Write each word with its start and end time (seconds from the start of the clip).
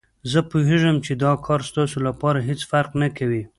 زه 0.31 0.39
پوهېږم 0.51 0.95
چې 1.05 1.11
دا 1.23 1.31
کار 1.45 1.61
ستاسو 1.69 1.97
لپاره 2.07 2.39
هېڅ 2.47 2.61
فرق 2.71 2.89
نه 3.01 3.07
کوي. 3.17 3.43